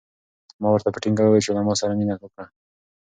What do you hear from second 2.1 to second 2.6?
وکړه.